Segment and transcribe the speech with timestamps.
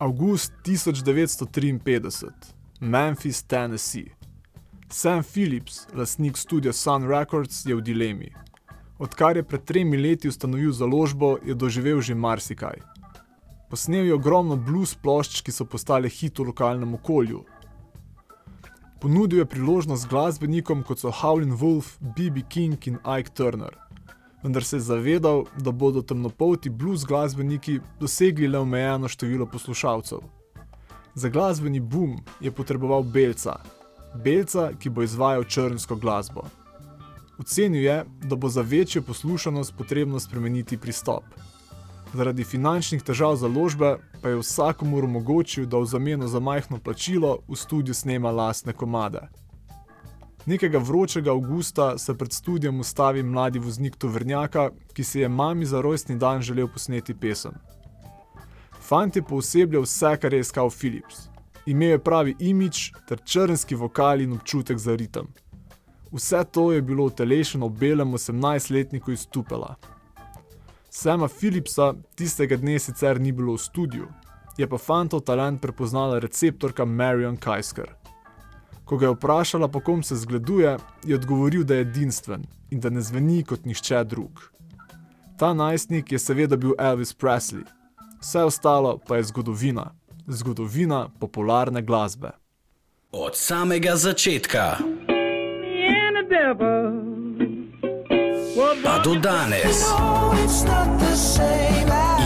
[0.00, 1.80] August 1953,
[2.80, 4.12] Memphis, Tennessee.
[4.88, 8.30] Sam Phillips, lastnik studia Sun Records, je v dilemi.
[8.98, 12.78] Odkar je pred tremi leti ustanovil založbo, je doživel že marsikaj.
[13.70, 17.42] Posnel je ogromno blues plošč, ki so postale hit v lokalnem okolju.
[19.02, 22.46] Ponudil je priložnost glasbenikom kot so Howlin' Wolf, B.B.
[22.46, 23.74] King in Ike Turner.
[24.42, 30.18] Vendar se je zavedal, da bodo temnopolti blues glasbeniki dosegli le omejeno število poslušalcev.
[31.14, 33.56] Za glasbeni boom je potreboval belca,
[34.14, 36.44] belca, ki bo izvajal črnsko glasbo.
[37.38, 41.24] Ocenil je, da bo za večjo poslušanost potrebno spremeniti pristop.
[42.14, 47.56] Zaradi finančnih težav založbe pa je vsakomur omogočil, da v zameno za majhno plačilo v
[47.56, 49.28] studiu snema lastne komade.
[50.48, 55.80] Nekega vročega avgusta se pred studijem ustavi mladi voznik tovrnjaka, ki si je mami za
[55.80, 57.52] rojstni dan želel posneti pesem.
[58.80, 61.28] Fant je poosebljal vse, kar je iskal Philips.
[61.66, 65.28] Imel je pravi imič ter črnski vokal in občutek za ritem.
[66.12, 69.74] Vse to je bilo utelešeno v belem 18-letniku iz Tupela.
[70.90, 74.08] Sama Philipsa tistega dne sicer ni bilo v studiu,
[74.56, 77.97] je pa fantov talent prepoznala receptorka Marion Kajsker.
[78.88, 82.90] Ko ga je vprašala, po kom se zgleduje, je odgovoril, da je edinstven in da
[82.90, 84.40] ne zveni kot nihče drug.
[85.38, 87.64] Ta najstnik je seveda bil Elvis Presley,
[88.20, 89.90] vse ostalo pa je zgodovina,
[90.26, 92.30] zgodovina popularne glasbe.
[93.12, 94.76] Od samega začetka
[98.84, 99.84] pa do danes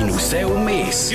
[0.01, 1.13] in vse vmes.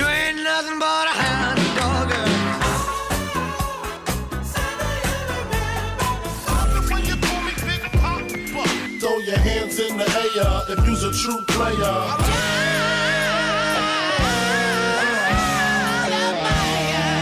[11.27, 11.99] True player.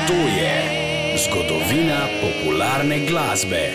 [0.08, 0.54] To je
[1.26, 3.70] zgodovina popularne glasbe.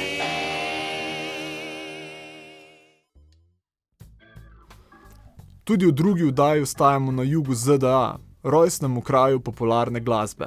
[5.65, 10.47] Tudi v drugi oddaji ostajamo na jugu ZDA, rojstnemu kraju popularne glasbe.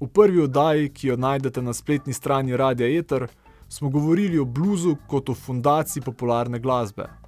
[0.00, 3.26] V prvi oddaji, ki jo najdete na spletni strani Radia Ether,
[3.68, 7.23] smo govorili o bluzu kot o fundaciji popularne glasbe.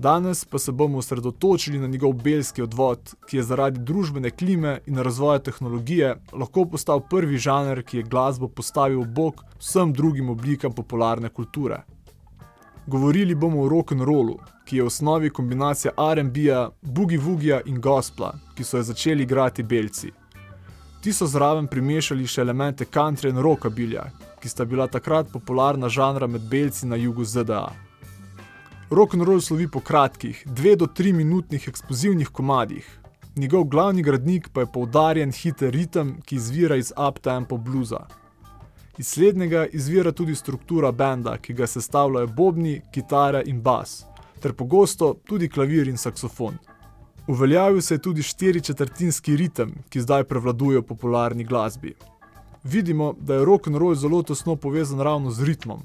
[0.00, 4.98] Danes pa se bomo osredotočili na njegov belski odvod, ki je zaradi družbene klime in
[4.98, 11.28] razvoja tehnologije lahko postal prvi žanr, ki je glasbo postavil bok vsem drugim oblikam popularne
[11.28, 11.82] kulture.
[12.86, 18.80] Govorili bomo o rock'n'rollu, ki je v osnovi kombinacija RB-ja, boogie-woogija in gospla, ki so
[18.80, 20.12] jo začeli igrati belci.
[21.02, 24.08] Ti so zraven primešali še elemente country in rockabilja,
[24.40, 27.89] ki sta bila takrat popularna žanra med belci na jugu ZDA.
[28.90, 33.00] Rock'n'roll slovi po kratkih, dve do tri minutnih eksplozivnih komadih.
[33.36, 38.00] Njegov glavni gradnik pa je poudarjen hiter ritem, ki izvira iz uptempo bluza.
[38.98, 44.04] Iz slednjega izvira tudi struktura benda, ki ga sestavljajo bobni, kitare in bas,
[44.40, 46.58] ter pogosto tudi klavir in saksofon.
[47.28, 51.94] Uveljavil se je tudi štiri četrtinski ritem, ki zdaj prevladuje v popularni glasbi.
[52.64, 55.82] Vidimo, da je rock'n'roll zelo tesno povezan ravno z ritmom.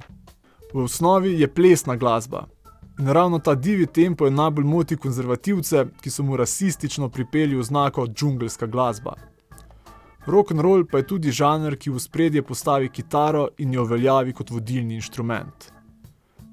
[0.74, 2.48] V osnovi je plesna glasba.
[3.00, 8.07] In ravno ta divji tempo je najbolj moti konzervativce, ki so mu rasistično pripeljali oznako
[8.07, 9.13] džungelska glasba.
[10.25, 14.95] Rock'n'roll pa je tudi žanr, ki v spredje postavi kitaro in jo uveljavi kot vodilni
[14.95, 15.72] inštrument.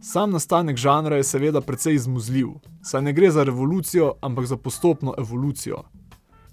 [0.03, 2.49] Sam nastanek žanra je seveda precej izmuzljiv,
[2.83, 5.85] saj ne gre za revolucijo, ampak za postopno evolucijo.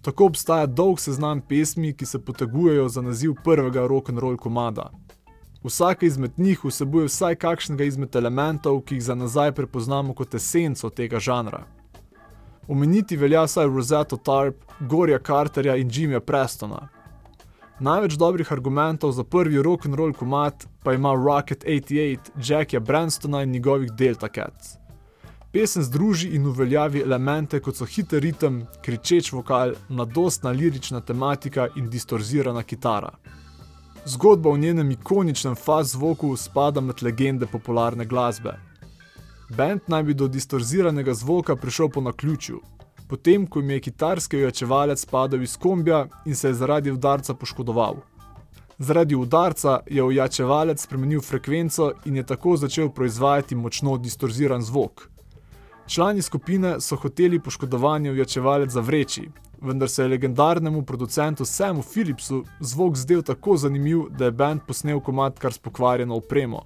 [0.01, 4.91] Tako obstaja dolg seznam pesmi, ki se potegujejo za naziv prvega rock'n'roll komada.
[5.63, 10.89] Vsaka izmed njih vsebuje vsaj kakšnega izmed elementov, ki jih za nazaj prepoznamo kot esenco
[10.89, 11.65] tega žanra.
[12.67, 16.87] Omeniti velja vsaj Rosetto Tarp, Gorja Carterja in Jimmyja Prestona.
[17.79, 22.17] Največ dobrih argumentov za prvi rock'n'roll komat pa ima Rocket 88,
[22.47, 24.77] Jackia Branstona in njegovih Delta Cats.
[25.51, 31.89] Pesem združi in uveljavi elemente kot so hiter ritem, kričeč vokal, mladostna lirična tematika in
[31.89, 33.11] distorzirana kitara.
[34.09, 38.53] Zgodba o njenem ikoničnem faz zvoku spada med legende popularne glasbe.
[39.57, 42.61] Band naj bi do distorziranega zvoka prišel po naključju,
[43.09, 47.95] potem ko jim je kitarski ojačevalec padel iz kombija in se je zaradi udarca poškodoval.
[48.79, 55.09] Zaradi udarca je ojačevalec spremenil frekvenco in je tako začel proizvajati močno distorziran zvok.
[55.87, 59.29] Člani skupine so hoteli poškodovanje ojačevalec zavreči,
[59.61, 64.99] vendar se je legendarnemu producentu Samu Philipsu zvok zdel tako zanimiv, da je band posnel
[64.99, 66.61] komat kar s pokvarjeno opremo.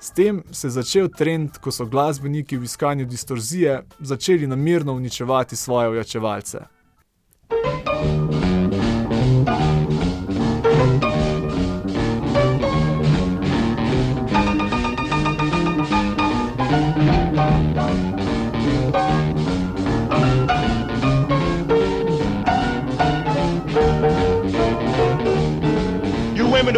[0.00, 5.56] S tem se je začel trend, ko so glasbeniki v iskanju distorzije začeli namerno uničevati
[5.56, 6.73] svoje ojačevalce.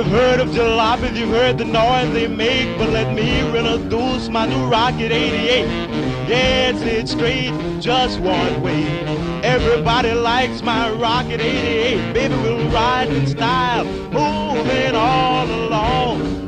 [0.06, 4.46] Have heard of jalopies, you've heard the noise they make, but let me introduce my
[4.46, 5.66] new Rocket 88.
[6.28, 8.84] Yes, it's straight, just one way.
[9.42, 12.12] Everybody likes my Rocket 88.
[12.14, 16.45] Baby, we'll ride in style, moving all along.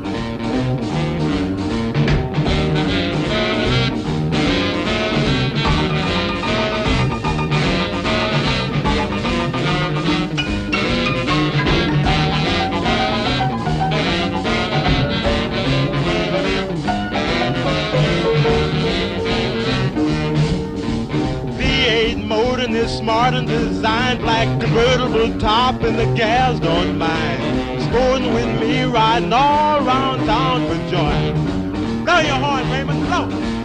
[22.89, 27.83] Smart and designed black convertible top and the gals don't mind.
[27.83, 32.03] Sporting with me riding all around town for joy.
[32.03, 33.58] Blow your horn, Raymond, blow.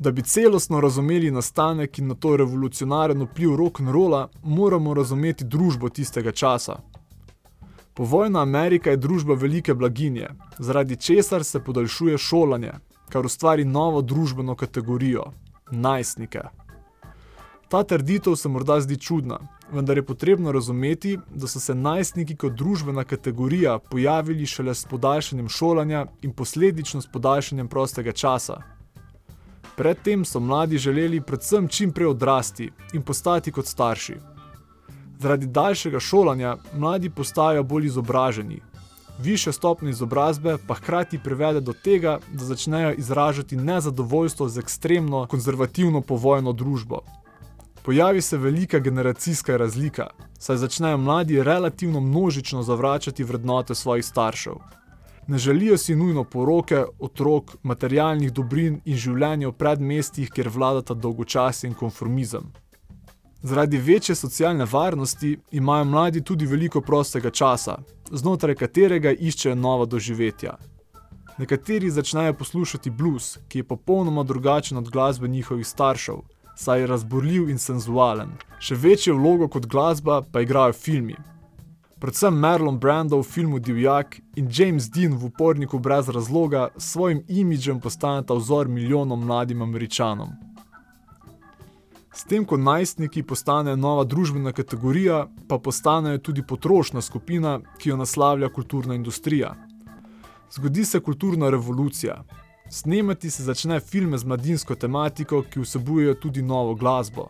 [0.00, 6.32] Da bi celostno razumeli nastanek in na to revolucionaren vpliv rock'n'rolla, moramo razumeti družbo tistega
[6.32, 6.78] časa.
[7.94, 12.72] Povojna Amerika je družba velike blaginje, zaradi česar se podaljšuje šolanje,
[13.08, 15.24] kar ustvari novo družbeno kategorijo-
[15.86, 16.40] najstnike.
[17.68, 19.38] Ta trditev se morda zdi čudna,
[19.72, 25.48] vendar je potrebno razumeti, da so se najstniki kot družbena kategorija pojavili šele s podaljšanjem
[25.48, 28.79] šolanja in posledično s podaljšanjem prostega časa.
[29.80, 34.14] Predtem so mladi želeli predvsem čim prej odrasti in postati kot starši.
[35.18, 38.60] Zaradi daljšega šolanja mladi postajajo bolj izobraženi.
[39.18, 46.00] Višja stopnja izobrazbe pa hkrati privede do tega, da začnejo izražati nezadovoljstvo z ekstremno konzervativno
[46.00, 47.00] povojno družbo.
[47.82, 54.60] Pojavi se velika generacijska razlika, saj začnejo mladi relativno množično zavračati vrednote svojih staršev.
[55.30, 61.68] Ne želijo si nujno poroke, otrok, materialnih dobrin in življenja v predmestjih, kjer vladata dolgočasje
[61.70, 62.48] in konformizem.
[63.42, 67.76] Zaradi večje socialne varnosti imajo mladi tudi veliko prostega časa,
[68.10, 70.56] znotraj katerega iščejo nova doživetja.
[71.38, 76.24] Nekateri začnejo poslušati blues, ki je popolnoma drugačen od glasbe njihovih staršev,
[76.56, 78.34] saj je razburljiv in senzualen.
[78.58, 81.14] Še večjo vlogo kot glasba pa igrajo filmi.
[82.00, 87.24] Predvsem Marlon Brando v filmu Divjak in James Dean v Uporniku brez razloga s svojim
[87.28, 90.28] imidžem postaneta vzor milijonom mladim američanom.
[92.12, 97.96] S tem, ko najstniki postanejo nova družbena kategorija, pa postanejo tudi potrošna skupina, ki jo
[97.96, 99.54] naslavlja kulturna industrija.
[100.50, 102.22] Zgodi se kulturna revolucija.
[102.70, 107.28] Snemati se začne filme z mladinsko tematiko, ki vsebujejo tudi novo glasbo.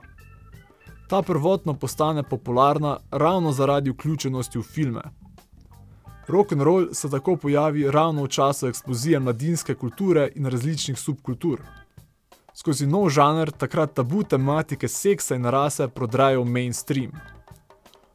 [1.10, 5.00] Ta prvotno postane popularna ravno zaradi vključenosti v filme.
[6.62, 11.60] Roll se tako pojavi ravno v času eksplozije mladinske kulture in različnih subkultur.
[12.54, 17.10] Skozi nov žanr takrat tabu tematike seksa in rase prodrajo v mainstream.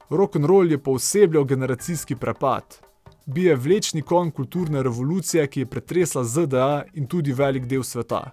[0.10, 2.80] Roll je poosebljal generacijski prepad.
[3.26, 8.32] Bil je vlečni konj kulturne revolucije, ki je pretresla ZDA in tudi velik del sveta.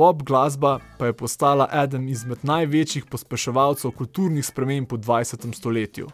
[0.00, 5.44] Pop glasba pa je postala eden izmed največjih pospeševalcev kulturnih sprememb v 20.
[5.52, 6.06] stoletju.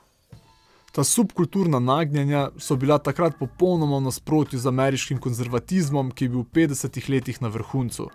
[0.92, 6.42] Ta subkulturna nagnjenja so bila takrat popolnoma v nasprotju z ameriškim konzervatizmom, ki je bil
[6.42, 6.98] v 50.
[7.14, 8.10] letih na vrhuncu.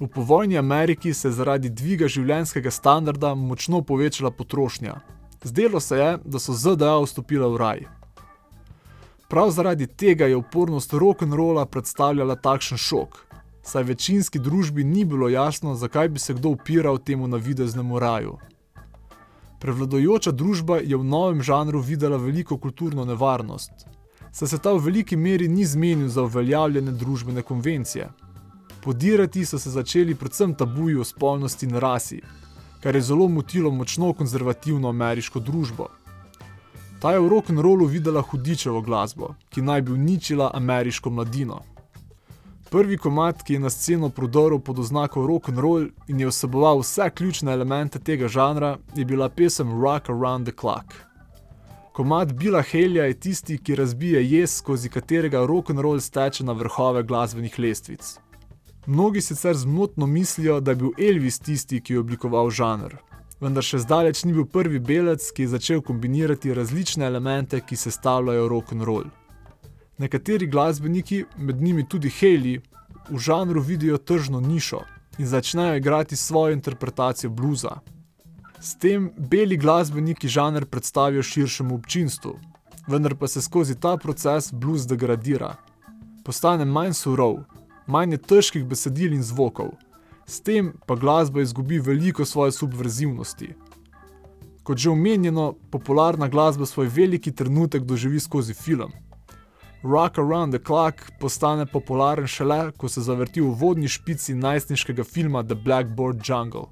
[0.00, 5.02] V povojni Ameriki se je zaradi dviga življenjskega standarda močno povečala potrošnja.
[5.44, 7.88] Zdelo se je, da so ZDA vstopile v raj.
[9.28, 13.26] Prav zaradi tega je upornost rock'n'rolla predstavljala takšen šok,
[13.70, 18.38] saj večinski družbi ni bilo jasno, zakaj bi se kdo upiral temu navideznemu raju.
[19.60, 23.86] Prevladojoča družba je v novem žanru videla veliko kulturno nevarnost,
[24.32, 28.08] saj se ta v veliki meri ni zmenil za uveljavljene družbene konvencije.
[28.82, 32.20] Podirati so se začeli predvsem tabuji o spolnosti in rasi,
[32.80, 35.88] kar je zelo motilo močno konzervativno ameriško družbo.
[37.00, 41.60] Ta je v rock'n'rollu videla hudičevo glasbo, ki naj bi uničila ameriško mladino.
[42.70, 46.78] Prvi komat, ki je na sceno prodoril pod oznako rock and roll in je vseboval
[46.78, 50.94] vse ključne elemente tega žanra, je bila pesem Rock Around the Clock.
[51.92, 56.52] Komat Bila Helja je tisti, ki razbije jez, skozi katerega rock and roll steče na
[56.52, 58.18] vrhove glasbenih lestvic.
[58.86, 62.94] Mnogi sicer zmotno mislijo, da je bil Elvis tisti, ki je oblikoval žanr,
[63.40, 68.48] vendar še zdaleč ni bil prvi belec, ki je začel kombinirati različne elemente, ki sestavljajo
[68.48, 69.10] rock and roll.
[70.00, 72.60] Nekateri glasbeniki, med njimi tudi Haley,
[73.10, 74.78] v žanru vidijo tržno nišo
[75.18, 77.80] in začnejo igrati svojo interpretacijo bluza.
[78.60, 82.32] S tem beli glasbeniki žanr predstavijo širšemu občinstvu,
[82.86, 85.56] vendar pa se skozi ta proces blues degradira.
[86.24, 87.36] Postane manj surov,
[87.86, 89.74] manj je težkih besedil in zvokov,
[90.26, 93.52] s tem pa glasba izgubi veliko svoje subverzivnosti.
[94.62, 98.92] Kot že omenjeno, popularna glasba svoj veliki trenutek doživi skozi film.
[99.82, 105.42] Rock Around the Clock postane popularen šele, ko se zavrti v vodni špici najstniškega filma
[105.42, 106.68] The Blackboard Jungle.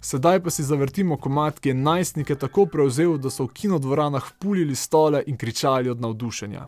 [0.00, 4.74] Sedaj pa si zavrtimo komat, ki je najstnike tako prevzel, da so v kinodvoranah pulili
[4.74, 6.66] stole in kričali od navdušenja.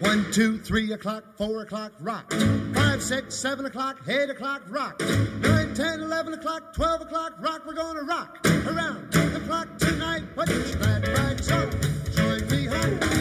[0.00, 2.32] One, two, three o'clock, four o'clock, rock.
[2.74, 5.00] Five, six, seven o'clock, eight o'clock, rock.
[5.40, 7.62] Nine, ten, eleven o'clock, twelve o'clock, rock.
[7.66, 10.24] We're gonna rock around the clock tonight.
[10.34, 11.70] Put your glad rags on.
[12.16, 13.13] Join me home.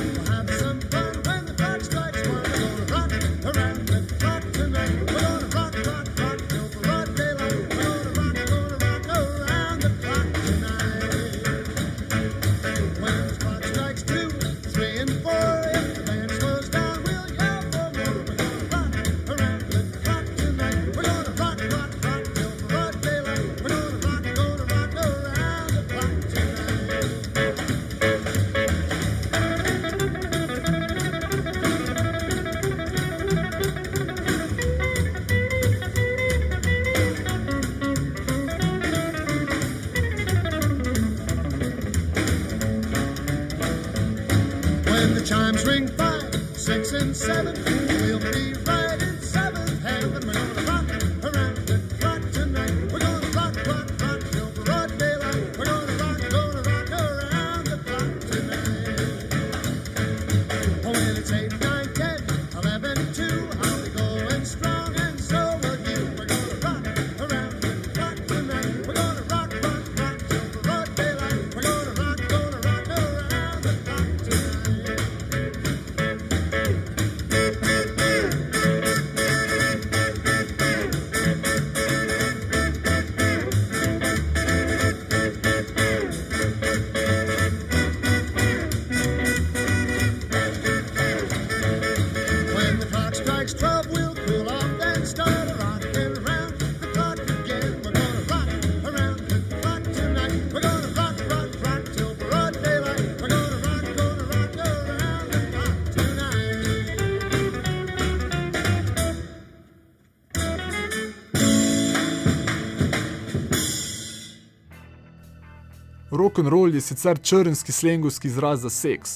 [116.16, 119.10] Rock and roll je sicer črnski slengovski izraz za seks.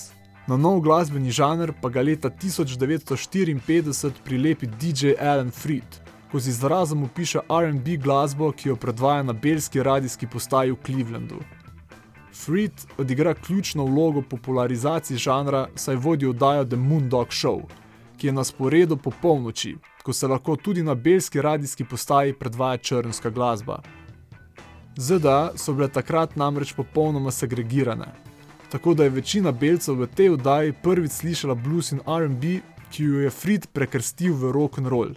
[0.47, 5.99] Na nov glasbeni žanr pa ga leta 1954 prilepi DJ Alan Freed,
[6.31, 11.37] ko z izrazom opiše RB glasbo, ki jo predvaja na belski radijski postaji v Clevelandu.
[12.33, 17.61] Freed odigra ključno vlogo popularizaciji žanra, saj vodi oddajo The Moondog Show,
[18.17, 22.77] ki je na sporedu po polnoči, ko se lahko tudi na belski radijski postaji predvaja
[22.77, 23.81] črnska glasba.
[24.97, 28.07] ZDA so bile takrat namreč popolnoma segregirane,
[28.71, 32.61] tako da je večina belcev v tej oddaji prvič slišala blues in RB,
[32.91, 35.13] ki jo je Fried prekrstil v rock and roll.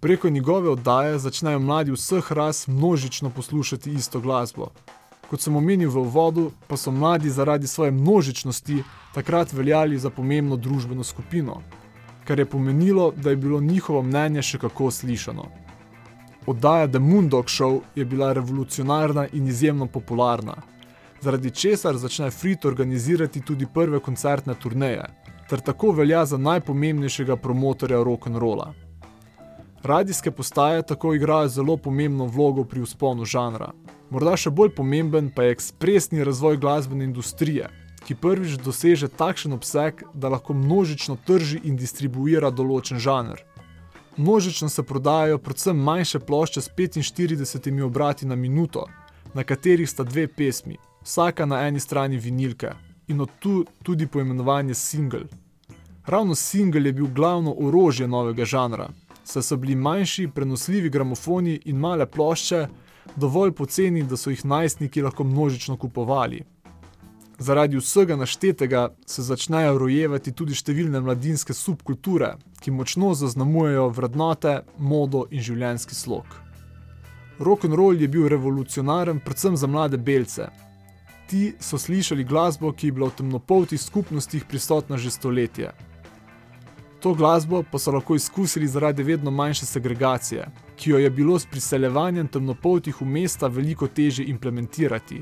[0.00, 4.68] Preko njegove oddaje začnejo mladi vseh ras množično poslušati isto glasbo.
[5.30, 8.82] Kot sem omenil v uvodu, pa so mladi zaradi svoje množičnosti
[9.14, 11.62] takrat veljali za pomembno družbeno skupino,
[12.24, 15.63] kar je pomenilo, da je bilo njihovo mnenje še kako slišano.
[16.46, 20.54] Oddaja The Moondog Show je bila revolucionarna in izjemno popularna,
[21.20, 25.04] zaradi česar začne Fried organizirati tudi prve koncertne turneje,
[25.48, 28.72] ter tako velja za najpomembnejšega promotorja rock'n'rolla.
[29.82, 33.72] Radijske postaje tako igrajo zelo pomembno vlogo pri usponu žanra.
[34.10, 37.70] Morda še bolj pomemben pa je ekspresni razvoj glasbene industrije,
[38.04, 43.40] ki prvič doseže takšen obseg, da lahko množično trži in distribuira določen žanr.
[44.16, 48.86] Množično se prodajajo predvsem manjše plošče s 45 obrati na minuto,
[49.34, 52.70] na katerih sta dve pesmi, vsaka na eni strani vinilke,
[53.08, 55.24] in od tu tudi poimenovanje single.
[56.06, 58.88] Ravno singel je bil glavno orožje novega žanra,
[59.24, 62.66] saj so bili manjši, prenosljivi gramofoni in male plošče
[63.16, 66.44] dovolj poceni, da so jih najstniki lahko množično kupovali.
[67.44, 72.30] Zaradi vsega naštetega se začnejo rojevati tudi številne mladinske subkulture,
[72.64, 76.24] ki močno zaznamujejo vrednote, modo in življenjski slog.
[77.44, 80.48] Rock'n'roll je bil revolucionaren predvsem za mlade belce.
[81.28, 85.76] Ti so slišali glasbo, ki je bila v temnopoltih skupnostih prisotna že stoletje.
[87.04, 90.48] To glasbo pa so lahko izkusili zaradi vedno manjše segregacije,
[90.80, 95.20] ki jo je bilo s priseljevanjem temnopoltih v mesta veliko težje implementirati.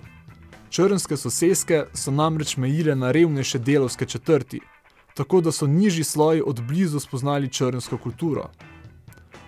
[0.72, 4.60] Črnske soseske so namreč mejile na revnejše delovske četrti,
[5.14, 8.46] tako da so nižji sloji od blizu spoznali črnsko kulturo.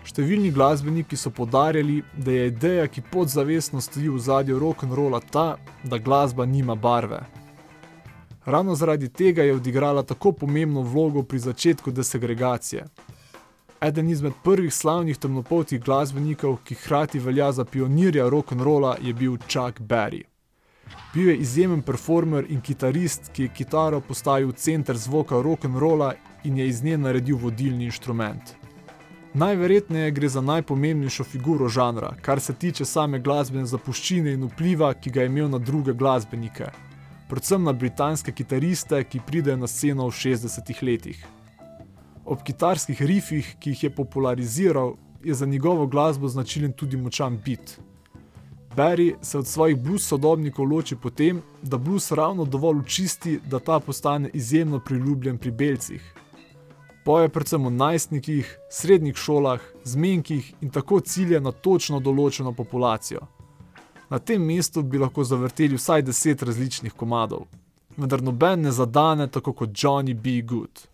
[0.05, 5.47] Številni glasbeniki so podarjali, da je ideja, ki podzavestno stoji v zadju rock'n'rolla ta,
[5.85, 7.23] da glasba nima barve.
[8.45, 12.85] Ravno zaradi tega je odigrala tako pomembno vlogo pri začetku desegregacije.
[13.81, 19.81] Eden izmed prvih slavnih temnopoltih glasbenikov, ki hkrati velja za pionirja rock'n'rolla, je bil Chuck
[19.81, 20.34] Berry.
[21.15, 26.15] Bil je izjemen performer in kitarist, ki je kitaro postavil v center zvoka rock'n'rolla
[26.45, 28.55] in je iz nje naredil vodilni inštrument.
[29.35, 35.11] Najverjetneje gre za najpomembnejšo figuro žanra, kar se tiče same glasbene zapuščine in vpliva, ki
[35.11, 36.69] ga je imel na druge glasbenike,
[37.29, 41.25] predvsem na britanske kitariste, ki pridejo na sceno v 60-ih letih.
[42.25, 47.79] Ob kitarskih rifih, ki jih je populariziral, je za njegovo glasbo značilen tudi močan beat.
[48.77, 53.59] Barry se od svojih blues sodobnikov loči po tem, da blues ravno dovolj učisti, da
[53.59, 56.15] ta postane izjemno priljubljen pri belcih.
[57.05, 63.21] Poje predvsem o najstnikih, srednjih šolah, zmenkih in tako cilja na točno določeno populacijo.
[64.11, 67.47] Na tem mestu bi lahko zavrteli vsaj deset različnih komadov,
[67.97, 70.41] vendar noben ne zadane tako kot Johnny B.
[70.43, 70.94] Good.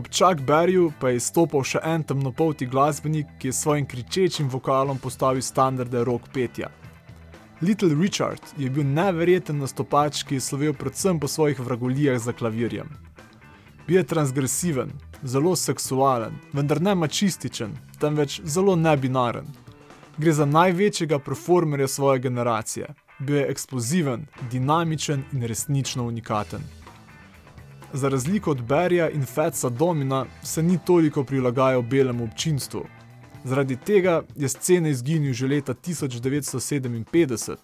[0.00, 4.46] Ob Chuck Berryju pa je izstopal še en temnopolti glasbenik, ki je s svojim kričečim
[4.48, 6.70] vokalom postavil standarde rock petja.
[7.60, 12.88] Little Richard je bil neverjeten nastopač, ki je slovel predvsem po svojih vragolijah za klavirjem.
[13.84, 19.52] Bil je transgresiven, zelo seksualen, vendar ne mačističen, temveč zelo nebinaren.
[20.16, 22.94] Gre za največjega performerja svoje generacije.
[23.18, 26.64] Bil je eksploziven, dinamičen in resnično unikaten.
[27.92, 32.84] Za razliko od Berija in Fetsa Domina se ni toliko prilagajal belemu občinstvu.
[33.44, 37.56] Zaradi tega je scene izginil že leta 1957,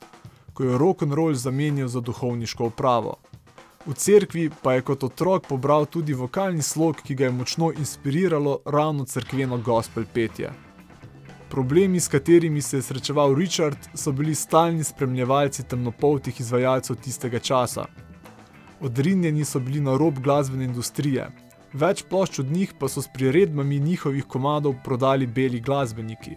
[0.52, 3.16] ko je rock'n'roll zamenjal za duhovniško upravo.
[3.86, 8.58] V cerkvi pa je kot otrok pobral tudi vokalni slog, ki ga je močno inspiriralo
[8.64, 10.50] ravno cerkveno gospel petje.
[11.50, 17.86] Problemi, s katerimi se je srečeval Richard, so bili stalni spremljevalci temnopoltih izvajalcev tistega časa.
[18.80, 21.30] Odrinjeni so bili na rob glasbene industrije,
[21.72, 26.36] več plošč od njih pa so s priredbami njihovih komadov prodali beli glasbeniki.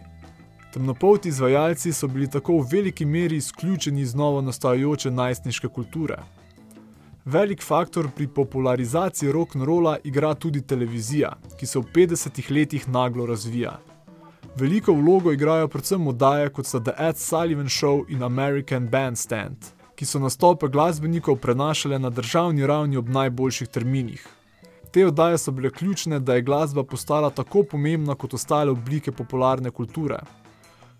[0.73, 6.17] Temnopolti izvajalci so bili tako v veliki meri izključeni iz novo nastajajoče najstniške kulture.
[7.25, 13.79] Velik faktor pri popularizaciji rock'n'rolla igra tudi televizija, ki se v 50-ih letih naglo razvija.
[14.55, 19.57] Veliko vlogo igrajo predvsem oddaje kot so The Ed Sullivan Show in American Bandstand,
[19.99, 24.27] ki so nastope glasbenikov prenašale na državni ravni ob najboljših terminih.
[24.91, 29.71] Te oddaje so bile ključne, da je glasba postala tako pomembna kot ostale oblike popularne
[29.71, 30.19] kulture.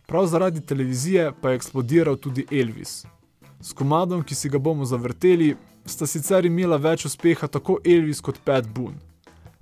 [0.08, 3.06] Prav zaradi televizije pa je eksplodiral tudi Elvis.
[3.62, 8.44] S komadom, ki si ga bomo zavrteli, sta sicer imela več uspeha tako Elvis kot
[8.44, 9.00] Pat Boone.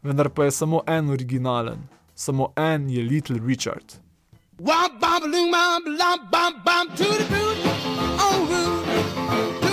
[0.02, 4.02] Vendar pa je samo en originalen, samo en je Little Richard.
[4.60, 7.58] Wah bam ba boom, bam bam bam, to the boot,
[8.20, 8.48] oh,
[9.62, 9.67] root.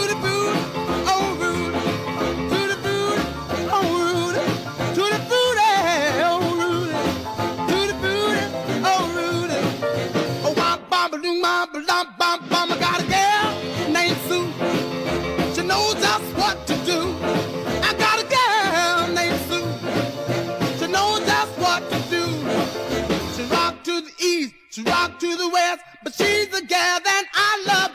[26.17, 27.94] She's the gal that I love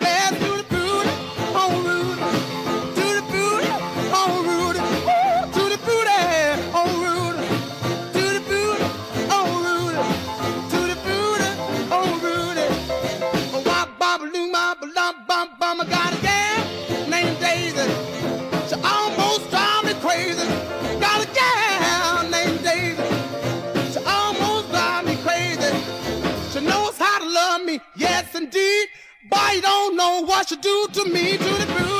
[27.29, 28.87] love me, yes indeed.
[29.29, 31.98] But you don't know what you do to me, to the booty,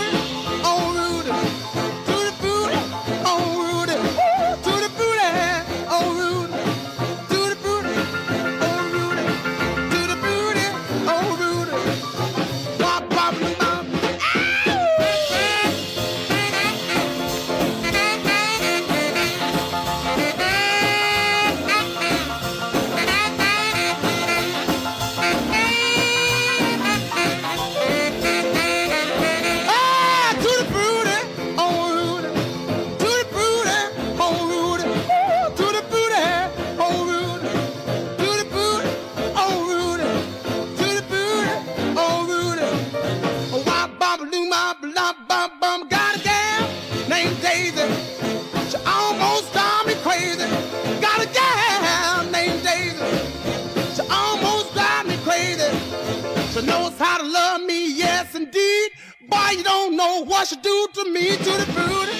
[59.99, 62.15] know what she do to me, to the booty,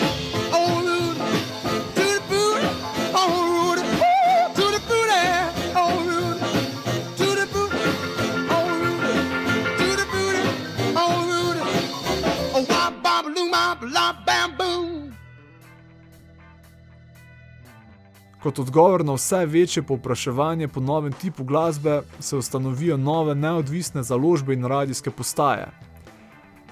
[0.57, 1.19] oh Rudy,
[1.97, 2.67] to the booty,
[3.19, 5.21] oh Rudy, Ooh, to the booty,
[5.81, 6.39] oh Rudy,
[7.19, 7.79] to the booty,
[8.55, 9.13] oh Rudy,
[9.79, 10.43] to the booty,
[11.03, 11.61] oh Rudy,
[12.55, 15.13] oh wop, bop, loom, bop, lop, bam, boom.
[18.43, 24.53] Kot odgovor na vse večje povpraševanje po novem tipu glasbe se ustanovijo nove neodvisne založbe
[24.53, 25.88] in radijske postaje.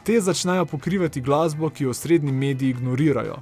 [0.08, 3.36] Te začnejo pokrivati glasbo, ki jo srednji mediji ignorirajo.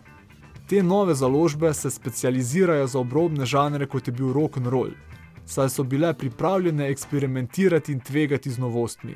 [0.70, 4.90] Te nove založbe se specializirajo za obrobne žanre, kot je bil rock and roll,
[5.46, 9.14] saj so bile pripravljene eksperimentirati in tvegati z novostmi.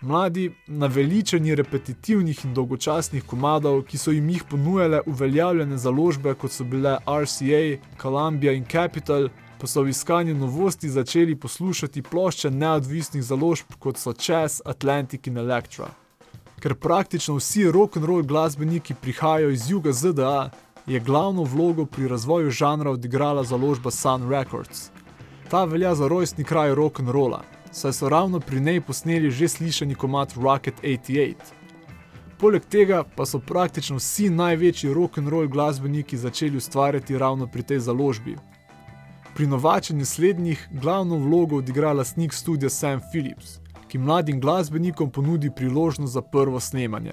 [0.00, 6.64] Mladi, naveličeni repetitivnih in dolgočasnih komadov, ki so jim jih ponujale uveljavljene založbe, kot so
[6.64, 13.74] bile RCA, Columbia in Capitol, pa so v iskanju novosti začeli poslušati plošče neodvisnih založb,
[13.78, 15.90] kot so Chess, Atlantic in Elektra.
[16.64, 20.50] Ker praktično vsi rock'n'roll glasbeniki prihajajo iz juga ZDA,
[20.86, 24.90] je glavno vlogo pri razvoju žanra odigrala založba Sun Records.
[25.50, 30.32] Ta velja za rojstni kraj rock'n'rolla, saj so ravno pri njej posneli že slišani komat
[30.36, 31.34] Rocket 88.
[32.38, 38.36] Poleg tega pa so praktično vsi največji rock'n'roll glasbeniki začeli ustvarjati ravno pri tej založbi.
[39.34, 43.63] Pri novačenju slednjih glavno vlogo odigra lastnik studia Sam Phillips,
[43.94, 47.12] ki mladim glasbenikom ponudi priložnost za prvo snemanje.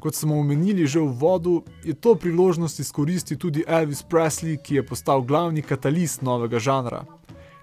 [0.00, 4.86] Kot smo omenili že v vodu, je to priložnost izkoristil tudi Elvis Presley, ki je
[4.86, 7.04] postal glavni katalist novega žanra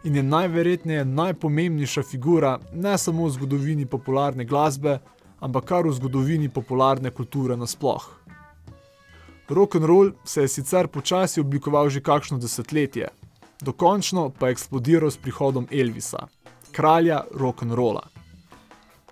[0.04, 5.00] in je najverjetneje najpomembnejša figura ne samo v zgodovini popularne glasbe,
[5.40, 8.08] ampak kar v zgodovini popularne kulture nasploh.
[9.50, 13.12] Rock and roll se je sicer počasi oblikoval že kakšno desetletje,
[13.62, 16.28] dokončno pa je eksplodiral s prihodom Elvisa,
[16.72, 18.13] kralja rock and rolla.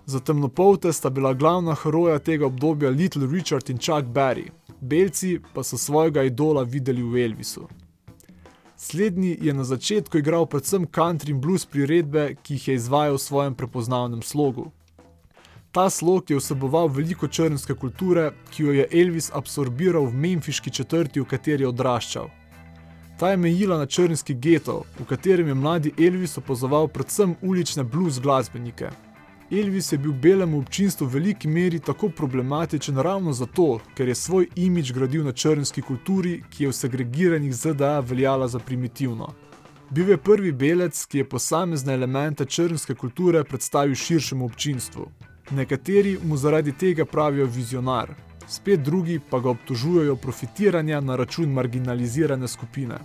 [0.06, 5.62] Za temnopolte sta bila glavna heroja tega obdobja Little Richard in Chuck Berry, belci pa
[5.62, 7.68] so svojega idola videli v Elvisu.
[8.76, 13.20] Slednji je na začetku igral predvsem country in blues priredbe, ki jih je izvajal v
[13.22, 14.72] svojem prepoznavnem slogu.
[15.72, 21.20] Ta slog je vseboval veliko črnske kulture, ki jo je Elvis absorbiral v memfiški četrti,
[21.20, 22.28] v kateri je odraščal.
[23.18, 28.18] Ta je mejila na črnski geto, v katerem je mladi Elvis opazoval predvsem ulične blues
[28.20, 28.90] glasbenike.
[29.52, 34.46] Elvis je bil belemu občinstvu v veliki meri tako problematičen ravno zato, ker je svoj
[34.56, 39.28] imič gradil na črnski kulturi, ki je v segregiranih ZDA veljala za primitivno.
[39.90, 45.06] Bil je prvi belec, ki je posamezne elemente črnske kulture predstavil širšemu občinstvu.
[45.50, 48.14] Nekateri mu zaradi tega pravijo vizionar,
[48.48, 52.98] spet drugi pa ga obtožujejo profitiranja na račun marginalizirane skupine.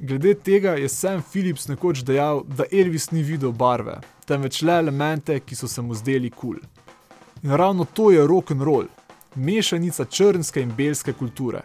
[0.00, 5.40] Glede tega je Sam Phillips nekoč dejal, da Elvis ni videl barve, temveč le elemente,
[5.40, 6.58] ki so se mu zdeli kul.
[6.60, 6.76] Cool.
[7.42, 8.86] In ravno to je rock and roll,
[9.34, 11.62] mešanica črnske in belske kulture.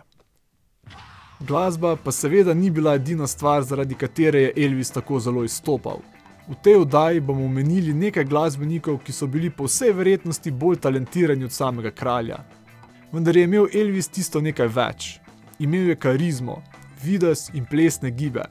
[1.40, 6.00] Glasba pa seveda ni bila edina stvar, zaradi katere je Elvis tako zelo izstopal.
[6.48, 11.46] V tej oddaji bomo omenili nekaj glasbenikov, ki so bili po vsej verjetnosti bolj talentirani
[11.46, 12.44] od samega kralja.
[13.12, 15.20] Vendar je imel Elvis tisto nekaj več.
[15.60, 16.62] Imel je karizmo,
[17.04, 18.44] vides in plesne gibe.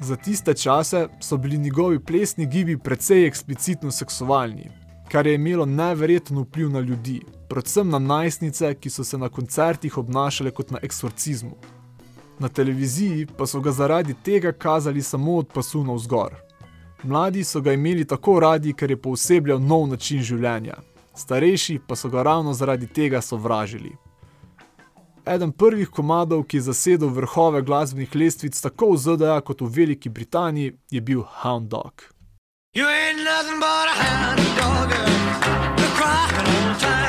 [0.00, 4.70] Za tiste čase so bili njegovi plesni gibi precej eksplicitno seksualni,
[5.08, 9.98] kar je imelo neverjeten vpliv na ljudi, predvsem na najstnice, ki so se na koncertih
[9.98, 11.56] obnašale kot na eksorcizmu.
[12.38, 16.34] Na televiziji pa so ga zaradi tega kazali samo od pasu navzgor.
[17.02, 20.74] Mladi so ga imeli tako radi, ker je poosebljal nov način življenja,
[21.14, 23.92] starejši pa so ga ravno zaradi tega sovražili.
[25.26, 30.08] Eden prvih komadov, ki je zasedel vrhove glasbenih lestvic tako v ZDA kot v Veliki
[30.08, 32.04] Britaniji, je bil Hound Dog.
[32.74, 34.90] You ain't nothing but a hound dog,
[35.78, 37.03] you're crying the time.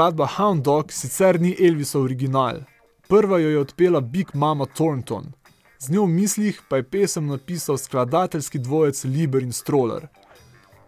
[0.00, 2.62] Skladba Hound Dog sicer ni Elvisov original.
[3.08, 5.26] Prva jo je odpela Big Mama Thornton,
[5.78, 10.06] z njo v mislih pa je pesem napisal skladateljski dvojec Liber in Stroller.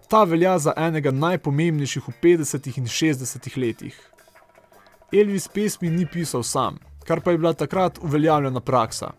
[0.08, 2.78] Ta velja za enega najpomembnejših v 50.
[2.78, 3.60] in 60.
[3.60, 4.00] letih.
[5.12, 9.12] Elvis pesmi ni pisal sam, kar pa je bila takrat uveljavljena praksa.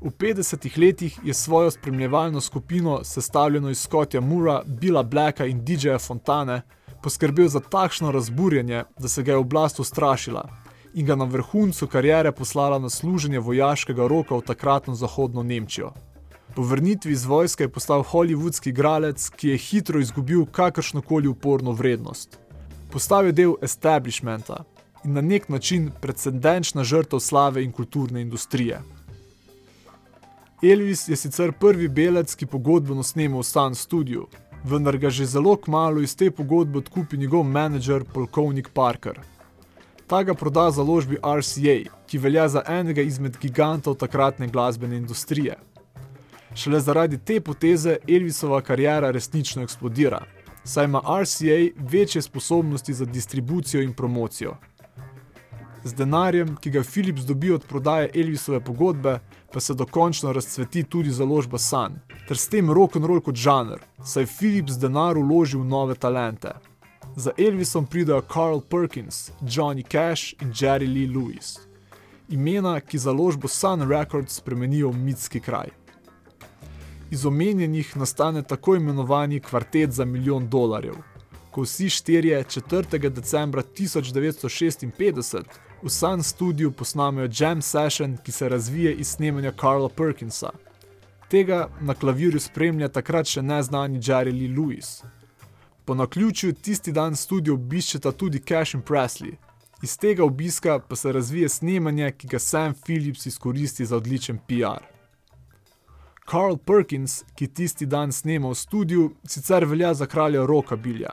[0.00, 0.78] V 50.
[0.78, 6.62] letih je svojo spremljevalno skupino, sestavljeno iz Scottja Mura, Billa Blacka in DJ-ja Fontane,
[7.06, 10.48] poskrbel za takšno razburjenje, da se ga je oblast ustrašila
[10.94, 15.92] in ga na vrhuncu kariere poslala na služenje vojaškega roka v takratno zahodno Nemčijo.
[16.54, 22.38] Po vrnitvi iz vojske je postal hollywoodski igralec, ki je hitro izgubil kakršnokoli uporno vrednost.
[22.90, 24.64] Postal je del establishmenta
[25.04, 28.80] in na nek način precedenčna žrtev slave in kulturne industrije.
[30.62, 34.26] Elvis je sicer prvi belec, ki pogodbeno snema v Sun Studiu,
[34.66, 39.20] vendar ga že zelo kmalo iz te pogodbe odkupi njegov menedžer, polkovnik Parker.
[40.06, 41.76] Ta ga proda založbi RCA,
[42.06, 45.56] ki velja za enega izmed gigantov takratne glasbene industrije.
[46.54, 50.22] Šele zaradi te poteze Elvisova karijera resnično eksplodira,
[50.64, 54.56] saj ima RCA večje sposobnosti za distribucijo in promocijo.
[55.84, 59.18] Z denarjem, ki ga Philips dobi od prodaje Elvisove pogodbe,
[59.52, 63.80] pa se dokončno razcveti tudi založba Sun, ter s tem rock and roll kot žanr,
[64.02, 66.52] saj Philips denar vloži v nove talente.
[67.16, 71.56] Za Elvisom pridejo Carl Perkins, Johnny Cash in Jerry Lee Lewis.
[72.28, 75.70] Imena, ki založbo Sun Records spremenijo v mitski kraj.
[77.10, 80.96] Iz omenjenih nastane tako imenovani kvartet za milijon dolarjev,
[81.50, 83.08] ko vsi štirje 4.
[83.08, 85.44] decembra 1956
[85.82, 90.50] v Sun Studiu posnamejo jam session, ki se razvije iz snemanja Carla Perkinsa.
[91.28, 95.02] Tega na klavirju spremlja takrat še neznani Jerry Lee Lewis.
[95.84, 99.34] Po naključju tisti dan studio obiščeta tudi Cash in Presley.
[99.82, 104.86] Iz tega obiska pa se razvije snemanje, ki ga Sam Phillips izkoristi za odličen PR.
[106.30, 111.10] Carl Perkins, ki tisti dan snema v studiu, sicer velja za kralja rockabilja,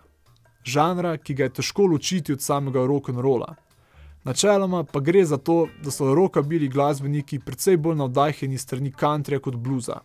[0.63, 3.56] žanra, ki ga je težko ločiti od samega rock'n'rolla.
[4.23, 9.55] Načeloma pa gre za to, da so rockabili glasbeniki precej bolj navdaheni strani countryja kot
[9.55, 9.99] bluza.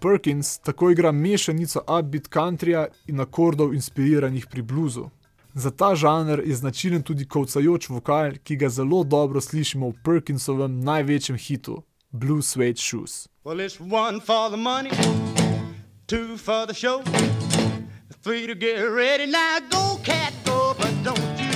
[0.00, 5.08] Perkins tako igra mešanico upbeat countryja in akordov inspiriranih pri bluzu.
[5.54, 10.80] Za ta žanr je značilen tudi kovcajoč vokal, ki ga zelo dobro slišimo v Perkinsovem
[10.80, 13.28] največjem hitu Blue Suede Shoes.
[13.44, 14.90] Well, it's one for the money,
[16.06, 17.02] two for the show,
[18.22, 19.26] three to get ready.
[19.26, 21.52] Now go, cat, go, but don't you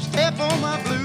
[0.00, 1.03] step on my blue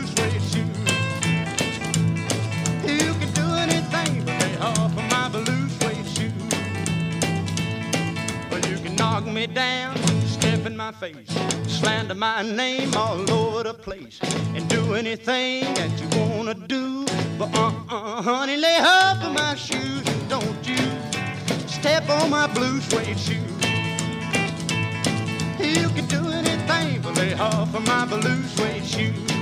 [9.33, 11.27] me down, step in my face,
[11.67, 14.19] slander my name all over the place,
[14.55, 17.05] and do anything that you wanna do.
[17.37, 20.77] But uh-uh, honey, lay off of my shoes don't you
[21.67, 23.35] step on my blue suede shoe.
[25.59, 29.38] You can do anything but lay off of my blue suede shoe.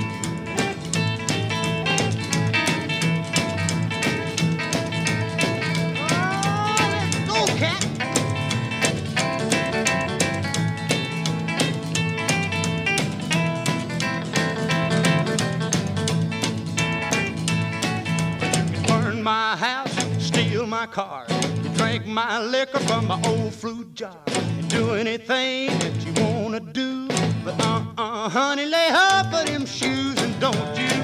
[20.98, 21.24] Car.
[21.62, 24.18] You drink my liquor from my old fruit jar.
[24.56, 27.06] You do anything that you wanna do.
[27.44, 30.94] But uh-uh, honey, lay off of them shoes and don't you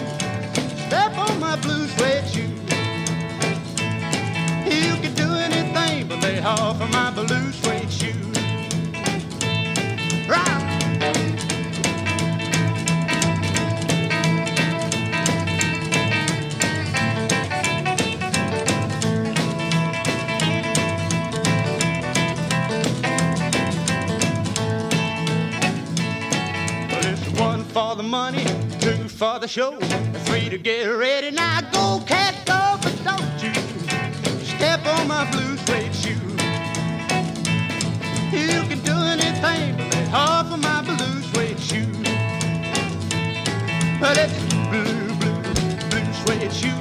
[0.86, 2.24] step on my blue suede.
[4.78, 7.73] You can do anything but lay off of my blue suede
[28.04, 28.44] money,
[28.80, 29.78] two for the show,
[30.26, 31.30] three to get ready.
[31.30, 33.54] Now go, cat, go, but don't you
[34.44, 36.10] step on my blue suede shoe.
[38.36, 41.86] You can do anything but lay off of my blue suede shoe.
[44.00, 44.38] But it's
[44.70, 44.84] blue,
[45.20, 45.42] blue,
[45.90, 46.80] blue suede shoe.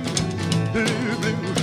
[0.73, 1.62] Blue, blue, blue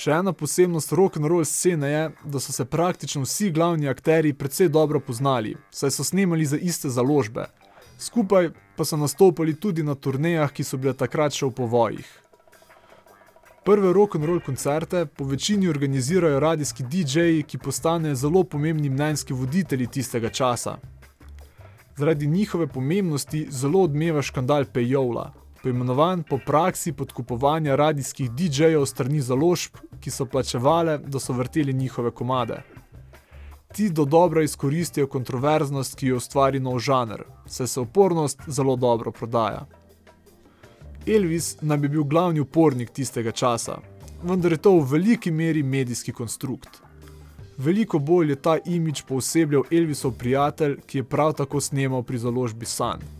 [0.00, 5.00] Še ena posebnost rock'n'roll scene je, da so se praktično vsi glavni akteri precej dobro
[5.00, 7.44] poznali, saj so snemali za iste založbe.
[8.00, 12.08] Skupaj pa so nastopali tudi na turnejah, ki so bile takrat še v povojih.
[13.68, 20.32] Prve rock'n'roll koncerte po večini organizirajo radijski DJ-ji, ki postanejo zelo pomembni mnenjski voditelji tistega
[20.32, 20.78] časa.
[22.00, 25.28] Zaradi njihove pomembnosti zelo odmeva škandal Pejovla,
[25.62, 32.10] poimenovan po praksi podkupovanja radijskih DJ-jev strani založb, ki so plačevale, da so vrteli njihove
[32.10, 32.62] komade.
[33.72, 39.12] Ti do dobro izkoristijo kontroverznost, ki jo ustvari nov žanr, saj se upornost zelo dobro
[39.12, 39.66] prodaja.
[41.06, 43.78] Elvis naj bi bil glavni upornik tistega časa,
[44.22, 46.82] vendar je to v veliki meri medijski konstrukt.
[47.58, 52.66] Veliko bolj je ta imič poosebljal Elvisov prijatelj, ki je prav tako snemal pri založbi
[52.66, 53.19] Sun.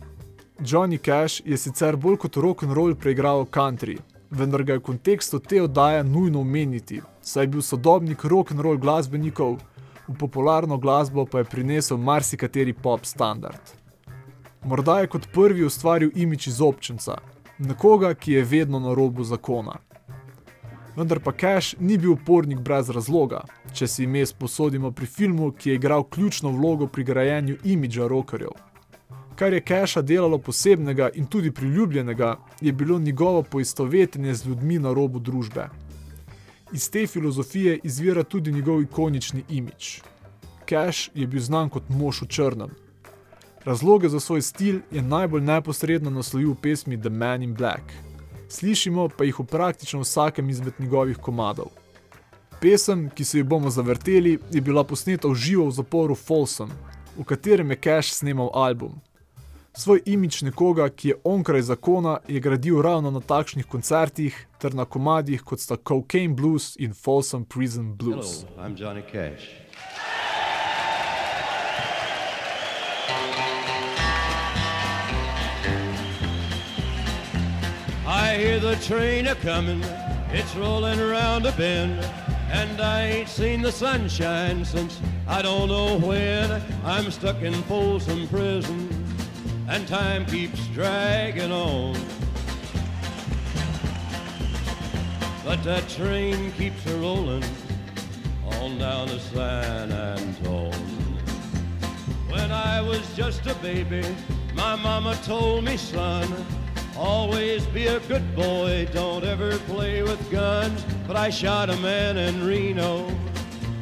[0.65, 3.97] Johnny Cash je sicer bolj kot rock and roll preigral country,
[4.29, 8.61] vendar ga je v kontekstu te oddaje nujno omeniti, saj je bil sodobnik rock and
[8.61, 9.57] roll glasbenikov,
[10.07, 13.73] v popularno glasbo pa je prinesel marsikateri pop standard.
[14.63, 17.17] Morda je kot prvi ustvaril imič iz občinca,
[17.57, 19.79] nekoga, ki je vedno na robu zakona.
[20.95, 25.69] Vendar pa Cash ni bil upornik brez razloga, če si ime sposodimo pri filmu, ki
[25.69, 28.70] je igral ključno vlogo pri grajenju imidža rockerjev.
[29.41, 34.93] Kar je Casha delalo posebnega in tudi priljubljenega, je bilo njegovo poistovetenje z ljudmi na
[34.93, 35.69] robu družbe.
[36.73, 40.01] Iz te filozofije izvira tudi njegov ikonični imič.
[40.69, 42.69] Cash je bil znan kot mož v črnem.
[43.65, 47.97] Razloge za svoj stil je najbolj neposredno naslovil v pesmi The Man in Black.
[48.49, 51.73] Slišimo pa jih v praktično vsakem izmed njegovih komadov.
[52.59, 56.69] Pesem, ki se jo bomo zavrteli, je bila posneta v živo v zaporu Folsom,
[57.17, 59.01] v katerem je Cash snemal album.
[59.73, 64.85] Svoj imič nekoga, ki je onkraj zakona, je gradil ravno na takšnih koncertih ter na
[64.85, 68.43] komadih kot sta Cocaine Blues in Folsom Prison Blues.
[68.43, 69.47] Hello, I'm Johnny Cash.
[78.05, 79.81] I hear the train a coming,
[80.33, 82.03] it's rolling around a bend,
[82.51, 84.99] and I ain't seen the sunshine since
[85.29, 86.61] I don't know when.
[86.83, 89.00] I'm stuck in Folsom Prison,
[89.71, 91.93] and time keeps dragging on.
[95.45, 97.43] But that train keeps a rolling
[98.59, 100.73] on down to San Antone.
[102.27, 104.03] When I was just a baby,
[104.55, 106.27] my mama told me, son,
[106.97, 110.83] always be a good boy, don't ever play with guns.
[111.07, 113.09] But I shot a man in Reno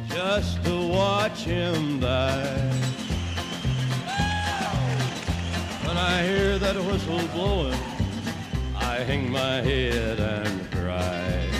[0.08, 2.99] just to watch him die.
[6.02, 7.78] I hear that whistle blowing,
[8.74, 11.59] I hang my head and cry.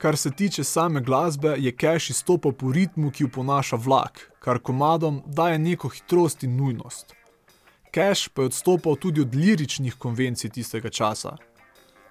[0.00, 5.22] Kar se tiče same glasbe, je Cash izstopal po ritmu, ki oponaša vlak, kar komadom
[5.26, 7.12] daje neko hitrost in nujnost.
[7.94, 11.36] Cash pa je odstopal tudi od liričnih konvencij tistega časa.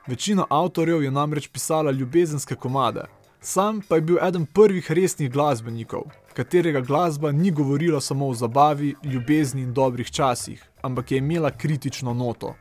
[0.08, 3.08] Večina avtorjev je namreč pisala ljubezenske komade,
[3.42, 8.96] sam pa je bil eden prvih resnih glasbenikov, katerega glasba ni govorila samo o zabavi,
[9.04, 12.54] ljubezni in dobrih časih, ampak je imela kritično noto.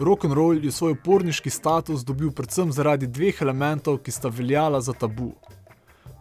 [0.00, 5.34] Rock'n'roll je svoj uporniški status dobil predvsem zaradi dveh elementov, ki sta veljala za tabu.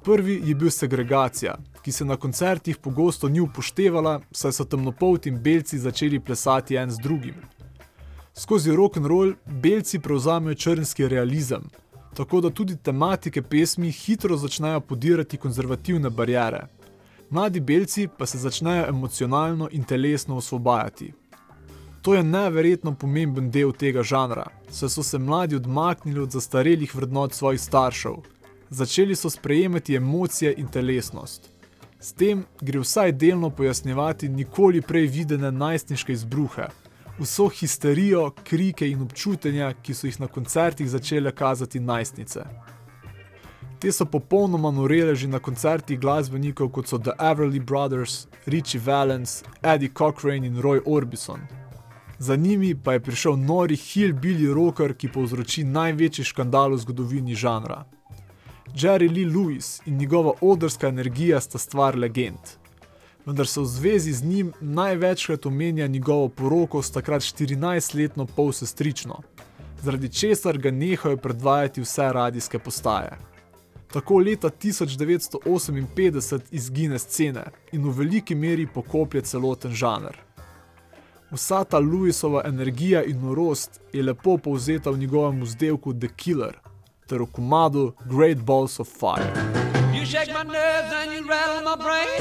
[0.04, 5.38] Prvi je bil segregacija, ki se na koncertih pogosto ni upoštevala, saj so temnopolti in
[5.44, 7.36] belci začeli plesati en z drugim.
[8.36, 11.64] Skozi rock'n'roll belci prevzamejo črnski realizem,
[12.16, 16.68] tako da tudi tematike pesmi hitro začnejo podirati konzervativne barijere.
[17.30, 21.14] Mladi belci pa se začnejo emocionalno in telesno osvobajati.
[22.02, 27.34] To je neverjetno pomemben del tega žanra, saj so se mladi odmaknili od zastarelih vrednot
[27.34, 28.14] svojih staršev.
[28.70, 31.50] Začeli so sprejemati emocije in telesnost.
[32.00, 36.70] S tem gre vsaj delno pojasnjevati nikoli prej videne najstniške izbruhe,
[37.20, 42.45] vso histerijo, krike in občutenja, ki so jih na koncertih začele kazati najstnice.
[43.80, 49.43] Te so popolnoma norele že na koncertih glasbenikov kot so The Everly Brothers, Richie Valens,
[49.64, 51.59] Eddie Cochrane in Roy Orbison.
[52.20, 57.86] Za njimi pa je prišel nori hillbilly rocker, ki povzroči največji škandal v zgodovini žanra.
[58.76, 62.60] Jerry Lee Lewis in njegova odrska energija sta stvar legend.
[63.26, 69.22] Vendar se v zvezi z njim največkrat omenja njegovo poroko s takrat 14-letno polsestrično,
[69.82, 73.18] zaradi česar ga nehajo predvajati vse radijske postaje.
[73.94, 80.29] Tako leta 1958 izgine scene in v veliki meri pokoplje celoten žanr.
[81.32, 86.58] Vsa ta Lewisova energija in norost je lepo povzeta v njegovem vzdevku The Killer
[87.08, 89.34] ter v komadu Great Balls of Fire.
[89.94, 92.18] You shake my nerves and you rattle my brain.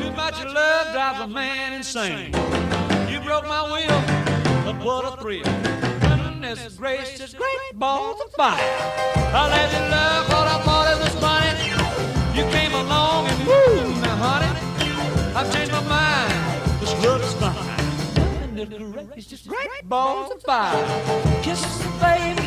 [0.00, 2.32] Too much of love drives a man insane.
[3.12, 4.00] You broke my will,
[4.64, 5.44] but what a thrill.
[6.00, 8.56] Goodness gracious, great balls of fire.
[9.36, 11.68] I let you love what I thought it was funny.
[12.36, 14.52] You came along and woo, now honey,
[15.36, 15.81] I've changed my
[18.68, 21.42] Goodness gracious, great balls of fire.
[21.42, 22.46] Kisses, baby.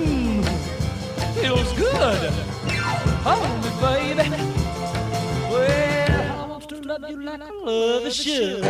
[0.00, 0.42] Mmm,
[1.34, 2.32] feels good.
[3.20, 4.30] Hold me, baby.
[5.50, 8.64] Well, I want to love you like I love a should.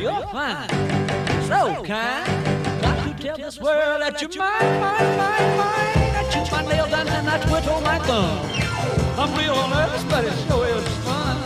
[0.00, 0.68] You're fine,
[1.48, 2.80] so kind.
[2.80, 6.14] Got to tell this world that you're mine, mine, mine, mine.
[6.14, 8.38] I chew my nails and I twiddle my thumb.
[9.18, 11.36] I'm real nervous, but it sure is fun.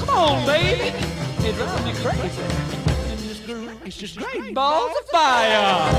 [0.00, 1.13] Come on, baby.
[1.46, 2.40] It drives me crazy.
[2.40, 5.90] And this groove, it's just great balls of fire.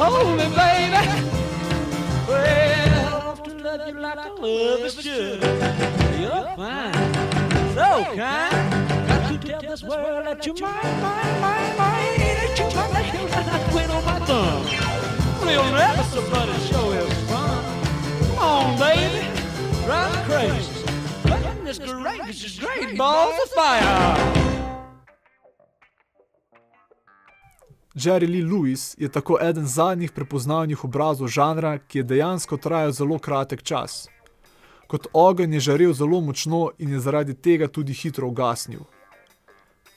[0.00, 1.02] Hold me, baby.
[2.26, 5.42] Well, to love you like I love it should.
[6.18, 6.94] You're fine,
[7.74, 9.08] so kind.
[9.08, 12.18] Got to tell this world that you're mine, mine, mine, mine.
[12.18, 14.64] That you my nails and I quit on my thumb.
[15.46, 17.64] Real nervous, but it sure is fun.
[18.26, 19.26] Come on, baby.
[19.84, 20.80] Drive crazy.
[21.24, 24.39] Goodness gracious, great balls of fire.
[28.00, 33.18] Jerry Lee Lewis je tako eden zadnjih prepoznavnih obrazov žanra, ki je dejansko trajal zelo
[33.18, 34.08] kratek čas.
[34.88, 38.80] Kot ogenj je žarel zelo močno in je zaradi tega tudi hitro ugasnil.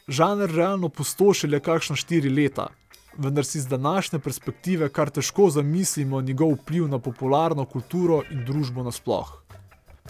[0.08, 2.68] Žanr realno pustoši le kakšno štiri leta,
[3.18, 8.84] vendar si z današnje perspektive kar težko zamislimo njegov vpliv na popularno kulturo in družbo
[8.84, 9.32] nasploh.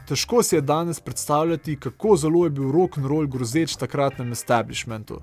[0.07, 5.21] Težko si je danes predstavljati, kako zelo je bil rock'n'roll grozeč takratnem establishmentu.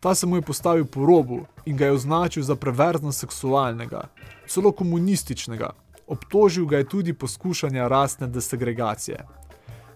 [0.00, 4.08] Ta se mu je postavil po robu in ga je označil za preverzno seksualnega,
[4.46, 5.70] celo komunističnega,
[6.06, 9.24] obtožil ga je tudi poskušanja rasne desegregacije.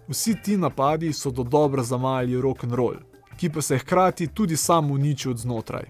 [0.08, 2.96] Vsi ti napadi so do dobro zamajali rock'n'roll,
[3.36, 5.84] ki pa se je hkrati tudi sam uničil od znotraj.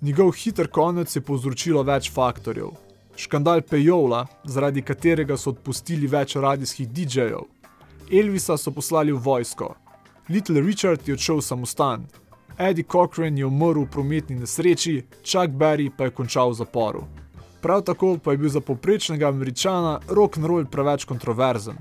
[0.00, 2.74] Njegov hiter konec je povzročilo več faktorjev.
[3.16, 7.46] Škandal Pejola, zaradi katerega so odpustili več radijskih DJ-jev.
[8.12, 9.74] Elvisa so poslali v vojsko.
[10.28, 12.04] Little Richard je odšel v samostan.
[12.58, 17.02] Eddie Cochrane je umrl v prometni nesreči, Chuck Berry pa je končal v zaporu.
[17.62, 21.74] Prav tako pa je bil za poprečnega američana rock'n'roll preveč kontroverzen.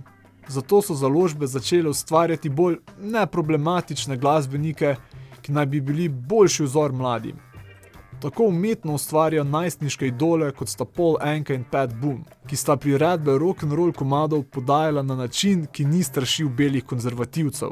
[0.47, 4.95] Zato so založbe začele ustvarjati bolj neproblematične glasbenike,
[5.41, 7.37] ki naj bi bili boljši vzor mladim.
[8.21, 13.31] Tako umetno ustvarjajo najstniške idole kot sta Paul Anka in Pat Boone, ki sta priredbe
[13.31, 17.69] rock'n'roll komadov podajala na način, ki ni strašil belih konzervativcev.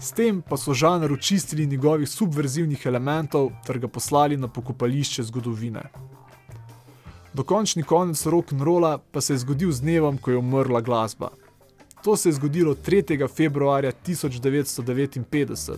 [0.00, 5.82] S tem pa so žanr očistili njegovih subverzivnih elementov ter ga poslali na pokopališče zgodovine.
[7.34, 11.28] Dokončni konec rock'n'rolla pa se je zgodil z dnevom, ko je umrla glasba.
[12.04, 13.28] To se je zgodilo 3.
[13.28, 15.76] februarja 1959,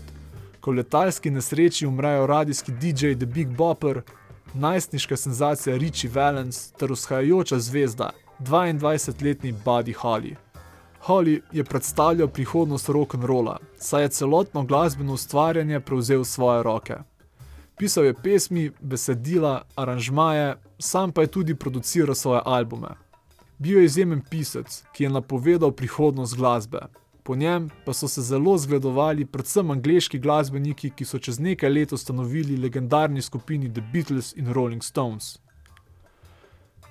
[0.61, 4.03] ko v letalski nesreči umrejo radijski DJ The Big Bopper,
[4.55, 8.11] najstniška senzacija Richie Valens ter vzhajajoča zvezda,
[8.41, 10.37] 22-letni Buddy Holly.
[11.07, 16.97] Holly je predstavljal prihodnost rock'n'rolla, saj je celotno glasbeno ustvarjanje prevzel v svoje roke.
[17.77, 22.89] Pisal je pesmi, besedila, aranžmaje, sam pa je tudi produciral svoje albume.
[23.59, 26.81] Bil je izjemen pisec, ki je napovedal prihodnost glasbe.
[27.23, 31.93] Po njem pa so se zelo zgledovali predvsem angliški glasbeniki, ki so čez nekaj let
[31.93, 35.39] ustanovili legendarni skupini The Beatles in Rolling Stones.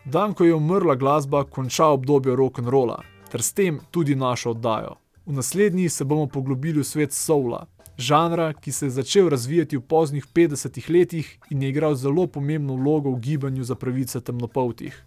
[0.06, 3.02] Dan, ko je umrla glasba, konča obdobje rock'n'rolla,
[3.32, 4.96] ter s tem tudi našo oddajo.
[5.26, 7.68] V naslednji se bomo poglobili v svet soula,
[7.98, 12.76] žanra, ki se je začel razvijati v poznih 50-ih letih in je igral zelo pomembno
[12.76, 15.06] vlogo v gibanju za pravice temnopoltih.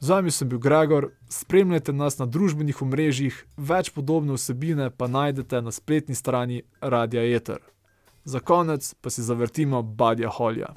[0.00, 5.62] Z vami sem bil Gregor, spremljajte nas na družbenih omrežjih, več podobne vsebine pa najdete
[5.62, 7.58] na spletni strani Radia Eter.
[8.24, 10.74] Za konec pa si zavrtimo Badja Holja.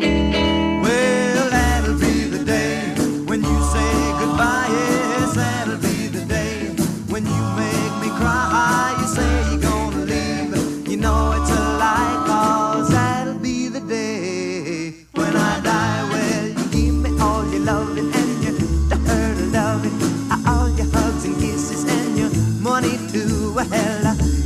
[0.00, 0.49] Well,
[4.40, 6.68] that'll be the day
[7.12, 8.96] when you make me cry.
[9.00, 10.88] You say you're gonna leave.
[10.88, 16.02] You know it's a lie, cause that'll be the day when I die.
[16.12, 18.54] Well, you give me all your loving and your
[19.08, 19.96] hurt loving,
[20.46, 22.30] all your hugs and kisses and your
[22.62, 23.56] money too.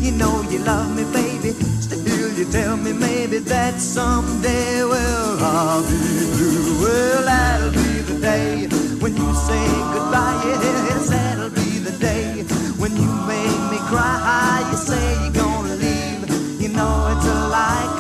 [0.01, 1.53] You know you love me, baby.
[1.53, 5.97] Still, you tell me maybe that someday, well, I'll be
[6.35, 6.83] blue.
[6.83, 10.41] Well, that'll be the day when you say goodbye.
[10.47, 12.43] Yes, that'll be the day
[12.81, 14.67] when you make me cry.
[14.71, 16.25] You say you're gonna leave.
[16.59, 17.94] You know it's a lie,